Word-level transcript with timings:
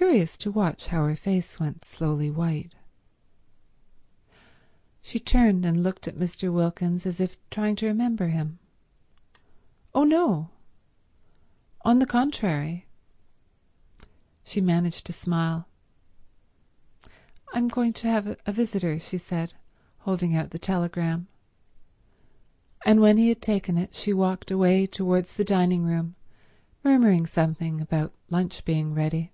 Curious 0.00 0.38
to 0.38 0.50
watch 0.50 0.86
how 0.86 1.04
her 1.06 1.14
face 1.14 1.60
went 1.60 1.84
slowly 1.84 2.30
white. 2.30 2.72
She 5.02 5.18
turned 5.20 5.66
and 5.66 5.82
looked 5.82 6.08
at 6.08 6.16
Mr. 6.16 6.50
Wilkins 6.50 7.04
as 7.04 7.20
if 7.20 7.36
trying 7.50 7.76
to 7.76 7.86
remember 7.86 8.28
him. 8.28 8.58
"Oh 9.94 10.04
no. 10.04 10.48
On 11.82 11.98
the 11.98 12.06
contrary—" 12.06 12.86
She 14.42 14.62
managed 14.62 15.04
to 15.04 15.12
smile. 15.12 15.68
"I'm 17.52 17.68
going 17.68 17.92
to 17.94 18.08
have 18.08 18.38
a 18.46 18.52
visitor," 18.52 18.98
she 18.98 19.18
said, 19.18 19.52
holding 19.98 20.34
out 20.34 20.48
the 20.48 20.58
telegram; 20.58 21.28
and 22.86 23.02
when 23.02 23.18
he 23.18 23.28
had 23.28 23.42
taken 23.42 23.76
it 23.76 23.94
she 23.94 24.14
walked 24.14 24.50
away 24.50 24.86
towards 24.86 25.34
the 25.34 25.44
dining 25.44 25.84
room, 25.84 26.14
murmuring 26.82 27.26
something 27.26 27.82
about 27.82 28.14
lunch 28.30 28.64
being 28.64 28.94
ready. 28.94 29.30